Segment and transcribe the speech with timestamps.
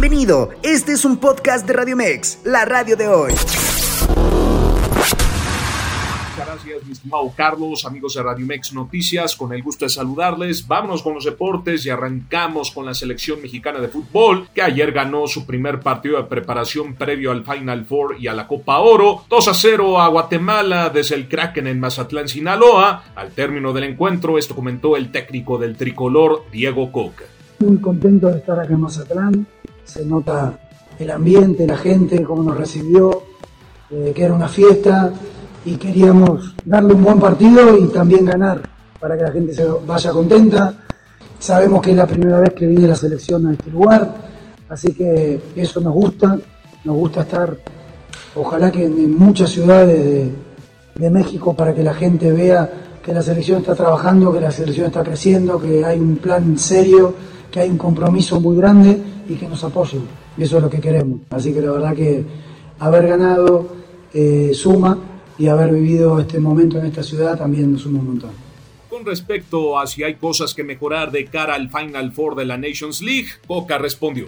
[0.00, 3.32] Bienvenido, este es un podcast de Radio Mex, la radio de hoy.
[6.36, 10.68] Gracias, mi estimado Carlos, amigos de Radio Mex Noticias, con el gusto de saludarles.
[10.68, 15.26] Vámonos con los deportes y arrancamos con la selección mexicana de fútbol, que ayer ganó
[15.26, 19.24] su primer partido de preparación previo al Final Four y a la Copa Oro.
[19.28, 23.02] 2 a 0 a Guatemala desde el Kraken en Mazatlán, Sinaloa.
[23.16, 27.24] Al término del encuentro, esto comentó el técnico del tricolor, Diego Coca.
[27.58, 29.46] Muy contento de estar acá en Mazatlán.
[29.88, 30.52] Se nota
[30.98, 33.22] el ambiente, la gente, cómo nos recibió,
[33.90, 35.10] eh, que era una fiesta
[35.64, 38.68] y queríamos darle un buen partido y también ganar
[39.00, 40.74] para que la gente se vaya contenta.
[41.38, 44.14] Sabemos que es la primera vez que viene la selección a este lugar,
[44.68, 46.38] así que eso nos gusta,
[46.84, 47.56] nos gusta estar,
[48.36, 50.32] ojalá que en muchas ciudades de,
[50.96, 52.70] de México para que la gente vea
[53.02, 57.14] que la selección está trabajando, que la selección está creciendo, que hay un plan serio,
[57.50, 60.02] que hay un compromiso muy grande y que nos apoyen.
[60.36, 61.20] Y eso es lo que queremos.
[61.30, 62.24] Así que la verdad que
[62.78, 63.68] haber ganado
[64.12, 64.98] eh, suma
[65.38, 68.30] y haber vivido este momento en esta ciudad también nos suma un montón.
[68.88, 72.56] Con respecto a si hay cosas que mejorar de cara al Final Four de la
[72.56, 74.26] Nations League, Coca respondió.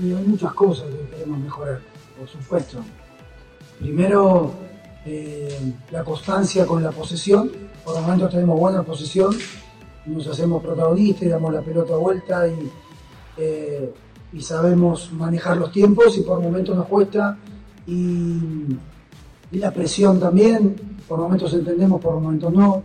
[0.00, 1.80] Y hay muchas cosas que queremos mejorar,
[2.16, 2.78] por supuesto.
[3.80, 4.54] Primero,
[5.04, 5.58] eh,
[5.90, 7.50] la constancia con la posesión.
[7.84, 9.36] Por lo momento tenemos buena posesión,
[10.06, 12.70] nos hacemos protagonistas y damos la pelota vuelta y,
[13.38, 13.90] eh,
[14.32, 17.36] y sabemos manejar los tiempos y por momentos nos cuesta.
[17.86, 18.38] Y,
[19.50, 20.76] y la presión también,
[21.06, 22.82] por momentos entendemos, por momentos no.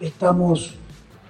[0.00, 0.74] Estamos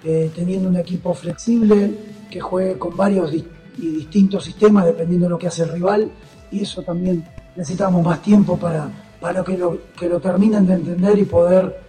[0.03, 1.93] eh, teniendo un equipo flexible
[2.29, 3.45] que juegue con varios di
[3.81, 6.11] y distintos sistemas dependiendo de lo que hace el rival
[6.51, 8.89] y eso también necesitamos más tiempo para,
[9.21, 11.79] para que, lo, que lo terminen de entender y poder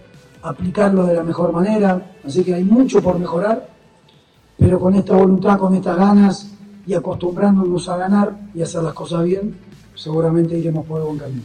[0.41, 2.13] aplicarlo de la mejor manera.
[2.25, 3.67] Así que hay mucho por mejorar,
[4.57, 6.50] pero con esta voluntad, con estas ganas
[6.85, 9.55] y acostumbrándonos a ganar y hacer las cosas bien,
[9.95, 11.43] seguramente iremos por el buen camino.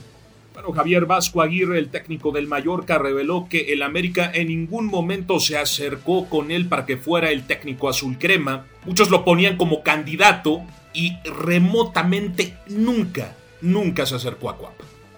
[0.55, 5.39] Bueno, Javier Vasco Aguirre, el técnico del Mallorca, reveló que el América en ningún momento
[5.39, 8.65] se acercó con él para que fuera el técnico azul crema.
[8.87, 10.63] Muchos lo ponían como candidato
[10.95, 14.73] y remotamente nunca, nunca se acercó a Cuap.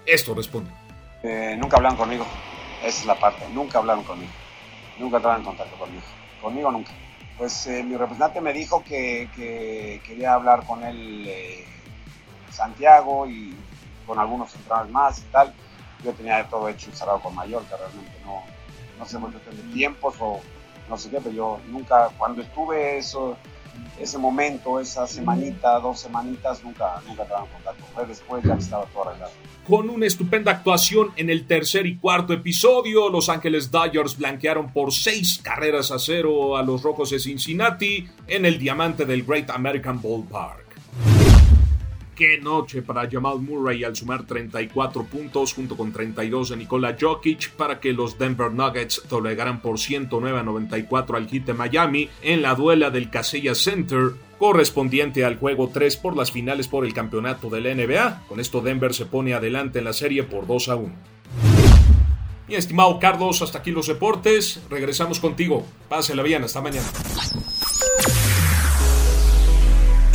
[0.05, 0.71] Esto responde.
[1.23, 2.25] Eh, nunca hablaron conmigo.
[2.83, 3.45] Esa es la parte.
[3.53, 4.31] Nunca hablaron conmigo.
[4.99, 6.03] Nunca entraron en contacto conmigo.
[6.41, 6.91] Conmigo nunca.
[7.39, 11.65] Pues eh, mi representante me dijo que, que, quería hablar con él eh,
[12.51, 13.55] Santiago y
[14.05, 15.53] con algunos centrales más y tal.
[16.03, 18.43] Yo tenía todo hecho cerrado con Mallorca, realmente no,
[18.97, 20.41] no sé mucho de tiempos o
[20.89, 23.37] no sé qué, pero yo nunca, cuando estuve eso,
[23.99, 27.83] ese momento, esa semanita, dos semanitas, nunca, nunca estaba en contacto.
[27.93, 29.31] Fue después ya estaba todo arreglado.
[29.67, 34.93] Con una estupenda actuación en el tercer y cuarto episodio, Los Ángeles Dodgers blanquearon por
[34.93, 40.01] seis carreras a cero a los Rojos de Cincinnati en el diamante del Great American
[40.01, 40.68] Ballpark.
[42.19, 47.51] Qué noche para Jamal Murray al sumar 34 puntos junto con 32 de Nikola Jokic
[47.51, 52.41] para que los Denver Nuggets doblegaran por 109 a 94 al Heat de Miami en
[52.41, 57.49] la duela del Casella Center correspondiente al juego 3 por las finales por el campeonato
[57.49, 58.25] de la NBA.
[58.27, 60.93] Con esto Denver se pone adelante en la serie por 2 a 1.
[62.49, 64.61] Mi estimado Carlos, hasta aquí los deportes.
[64.69, 65.65] Regresamos contigo.
[65.87, 66.87] Pásela bien, hasta mañana.